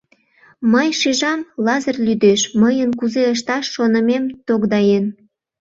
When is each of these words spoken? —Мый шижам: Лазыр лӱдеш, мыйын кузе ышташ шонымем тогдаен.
—Мый 0.71 0.89
шижам: 0.99 1.39
Лазыр 1.65 1.97
лӱдеш, 2.05 2.41
мыйын 2.61 2.91
кузе 2.99 3.23
ышташ 3.33 3.65
шонымем 3.75 4.23
тогдаен. 4.47 5.05